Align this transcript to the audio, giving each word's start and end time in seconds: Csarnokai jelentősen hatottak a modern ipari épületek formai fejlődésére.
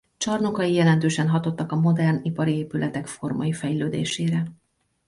Csarnokai 0.17 0.73
jelentősen 0.73 1.29
hatottak 1.29 1.71
a 1.71 1.79
modern 1.79 2.19
ipari 2.23 2.57
épületek 2.57 3.07
formai 3.07 3.53
fejlődésére. 3.53 4.51